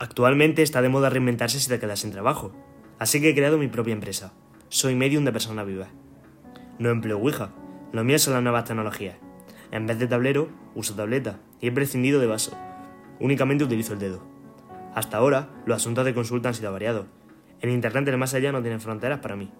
[0.00, 2.52] Actualmente está de moda reinventarse si te quedas sin trabajo,
[3.00, 4.32] así que he creado mi propia empresa.
[4.68, 5.88] Soy medium de persona viva.
[6.78, 7.50] No empleo Ouija,
[7.92, 9.16] lo mío son las nuevas tecnologías.
[9.72, 12.56] En vez de tablero, uso tableta y he prescindido de vaso.
[13.18, 14.22] Únicamente utilizo el dedo.
[14.94, 17.06] Hasta ahora, los asuntos de consulta han sido variados.
[17.60, 19.50] El Internet del más allá no tiene fronteras para mí.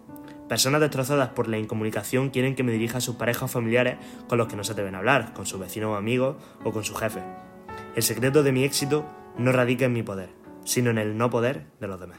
[0.48, 3.96] Personas destrozadas por la incomunicación quieren que me dirija a sus parejas familiares
[4.28, 6.94] con los que no se deben hablar, con sus vecinos o amigos o con su
[6.94, 7.24] jefe.
[7.96, 9.04] El secreto de mi éxito
[9.38, 10.30] no radica en mi poder,
[10.64, 12.18] sino en el no poder de los demás.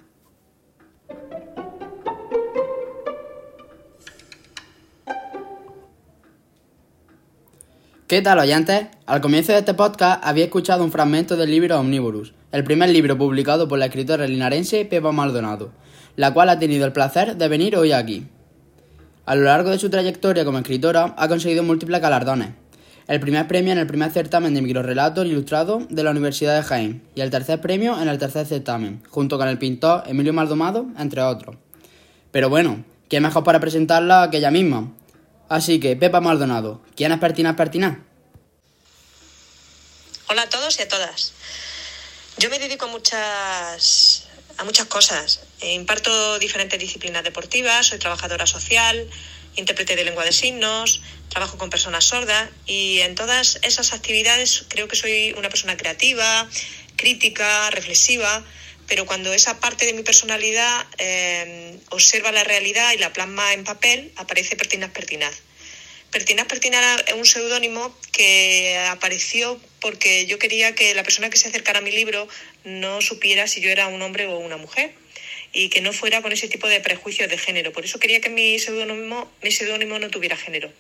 [8.08, 8.88] ¿Qué tal oyentes?
[9.06, 13.16] Al comienzo de este podcast había escuchado un fragmento del libro Omnivorous, el primer libro
[13.16, 15.72] publicado por la escritora linarense Pepa Maldonado,
[16.16, 18.26] la cual ha tenido el placer de venir hoy aquí.
[19.28, 22.50] A lo largo de su trayectoria como escritora ha conseguido múltiples galardones.
[23.10, 27.10] El primer premio en el primer certamen de microrelatos ilustrados de la Universidad de Jaén
[27.16, 31.24] y el tercer premio en el tercer certamen, junto con el pintor Emilio Maldonado, entre
[31.24, 31.56] otros.
[32.32, 34.94] Pero bueno, ¿qué mejor para presentarla que ella misma?
[35.50, 37.98] Así que, Pepa Maldonado, ¿quién es Pertinaz Pertinaz?
[40.28, 41.34] Hola a todos y a todas.
[42.38, 44.28] Yo me dedico a muchas,
[44.60, 45.40] a muchas cosas.
[45.64, 49.10] Imparto diferentes disciplinas deportivas, soy trabajadora social,
[49.56, 54.88] intérprete de lengua de signos, trabajo con personas sordas y en todas esas actividades creo
[54.88, 56.48] que soy una persona creativa,
[56.96, 58.44] crítica, reflexiva
[58.90, 63.64] pero cuando esa parte de mi personalidad eh, observa la realidad y la plasma en
[63.64, 65.36] papel, aparece Pertinaz Pertinaz.
[66.10, 71.48] Pertinaz Pertinaz es un seudónimo que apareció porque yo quería que la persona que se
[71.48, 72.28] acercara a mi libro
[72.64, 74.92] no supiera si yo era un hombre o una mujer
[75.54, 77.72] y que no fuera con ese tipo de prejuicios de género.
[77.72, 80.72] Por eso quería que mi seudónimo, mi seudónimo no tuviera género.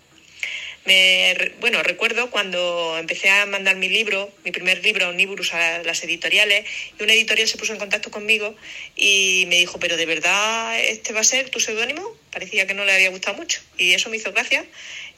[0.85, 6.03] Me, bueno, recuerdo cuando empecé a mandar mi libro, mi primer libro, Omniburus, a las
[6.03, 6.65] editoriales,
[6.97, 8.55] y una editorial se puso en contacto conmigo
[8.95, 12.15] y me dijo, pero ¿de verdad este va a ser tu seudónimo?
[12.31, 14.65] Parecía que no le había gustado mucho y eso me hizo gracia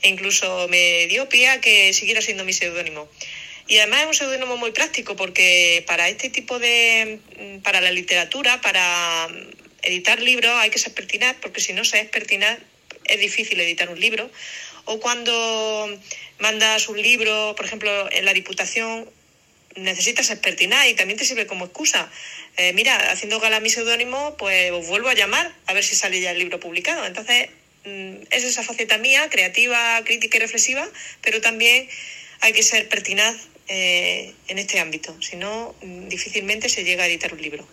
[0.02, 3.08] e incluso me dio pie a que siguiera siendo mi seudónimo.
[3.72, 7.20] Y además es un seudónimo muy práctico porque para este tipo de,
[7.64, 9.30] para la literatura, para
[9.82, 12.60] editar libros hay que ser pertinaz, porque si no se es pertinaz
[13.06, 14.30] es difícil editar un libro
[14.84, 15.98] o cuando
[16.40, 19.10] mandas un libro, por ejemplo, en la Diputación,
[19.78, 22.12] necesitas expertinar y también te sirve como excusa.
[22.58, 26.20] Eh, mira, haciendo gala mi seudónimo, pues os vuelvo a llamar a ver si sale
[26.20, 27.06] ya el libro publicado.
[27.06, 27.48] Entonces,
[27.86, 30.86] mm, es esa faceta mía, creativa, crítica y reflexiva,
[31.22, 31.88] pero también
[32.42, 33.38] hay que ser pertinaz
[33.68, 37.68] eh, en este ámbito, si no, mm, difícilmente se llega a editar un libro.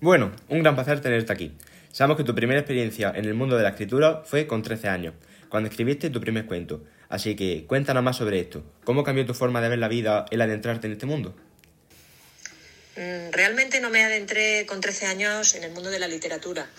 [0.00, 1.52] Bueno, un gran placer tenerte aquí.
[1.92, 5.14] Sabemos que tu primera experiencia en el mundo de la escritura fue con 13 años
[5.48, 6.82] cuando escribiste tu primer cuento.
[7.10, 8.64] Así que cuéntanos más sobre esto.
[8.84, 11.36] ¿Cómo cambió tu forma de ver la vida el adentrarte en este mundo?
[12.96, 16.70] Mm, realmente no me adentré con 13 años en el mundo de la literatura,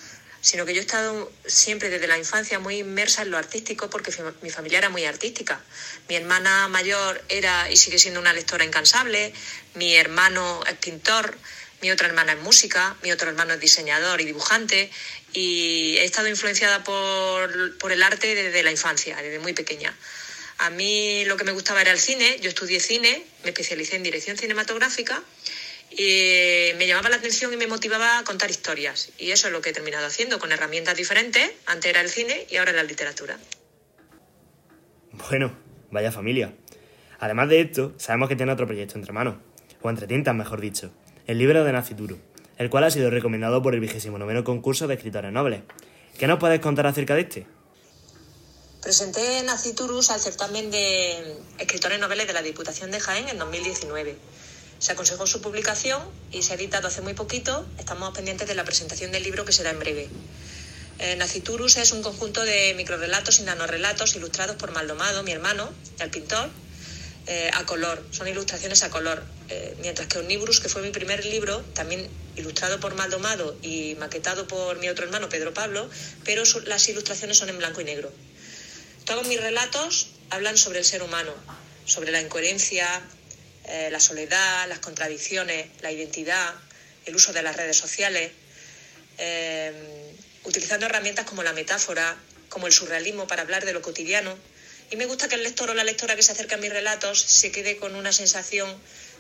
[0.44, 4.12] sino que yo he estado siempre desde la infancia muy inmersa en lo artístico porque
[4.42, 5.62] mi familia era muy artística.
[6.10, 9.34] Mi hermana mayor era y sigue siendo una lectora incansable,
[9.76, 11.38] mi hermano es pintor,
[11.82, 14.92] mi otra hermana es música, mi otro hermano es diseñador y dibujante
[15.32, 19.98] y he estado influenciada por, el arte desde la infancia, desde muy pequeña.
[20.58, 24.04] A mí lo que me gustaba era el cine, yo estudié cine, me especialicé en
[24.04, 25.24] dirección cinematográfica
[25.98, 29.12] y me llamaba la atención y me motivaba a contar historias.
[29.18, 31.52] Y eso es lo que he terminado haciendo con herramientas diferentes.
[31.66, 33.38] Antes era el cine y ahora la literatura.
[35.30, 35.56] Bueno,
[35.92, 36.54] vaya familia.
[37.20, 39.36] Además de esto, sabemos que tiene otro proyecto entre manos,
[39.82, 40.92] o entre tintas, mejor dicho
[41.28, 42.20] el libro de Nacituru,
[42.58, 45.62] el cual ha sido recomendado por el vigésimo noveno concurso de escritores nobles.
[46.18, 47.48] ¿Qué nos puedes contar acerca de este?
[48.82, 54.18] Presenté Naciturus al certamen de escritores noveles de la Diputación de Jaén en 2019.
[54.84, 57.66] Se aconsejó su publicación y se ha editado hace muy poquito.
[57.80, 60.10] Estamos pendientes de la presentación del libro que será en breve.
[61.00, 66.10] Eh, Naciturus es un conjunto de microrelatos y nanorelatos ilustrados por Maldomado, mi hermano, el
[66.10, 66.50] pintor,
[67.28, 69.24] eh, a color, son ilustraciones a color.
[69.48, 74.50] Eh, mientras que Omnivorous, que fue mi primer libro, también ilustrado por Maldomado y maquetado
[74.50, 75.90] por mi otro hermano, Pedro Pablo,
[76.26, 78.12] pero las ilustraciones son en blanco y negro.
[79.06, 81.32] Todos mis relatos hablan sobre el ser humano,
[81.86, 83.02] sobre la incoherencia,
[83.66, 86.54] eh, la soledad, las contradicciones, la identidad,
[87.06, 88.32] el uso de las redes sociales,
[90.44, 92.18] utilizando herramientas como la metáfora,
[92.50, 94.36] como el surrealismo para hablar de lo cotidiano
[94.94, 97.20] y me gusta que el lector o la lectora que se acerca a mis relatos
[97.20, 98.72] se quede con una sensación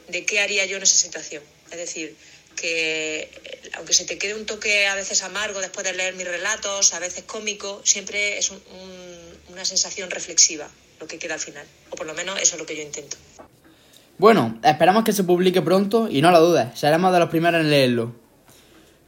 [0.07, 1.42] de qué haría yo en esa situación.
[1.72, 2.16] Es decir,
[2.56, 6.28] que eh, aunque se te quede un toque a veces amargo después de leer mis
[6.28, 8.51] relatos, a veces cómico, siempre es
[9.50, 10.69] una sensación reflexiva
[11.00, 11.66] lo que queda al final.
[11.90, 13.18] O por lo menos eso es lo que yo intento.
[14.18, 17.69] Bueno, esperamos que se publique pronto y no lo dudes, seremos de los primeros en
[17.69, 18.12] leerlo.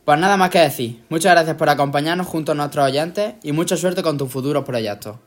[0.03, 3.77] Pues nada más que decir, muchas gracias por acompañarnos junto a nuestros oyentes y mucha
[3.77, 5.17] suerte con tus futuros proyectos.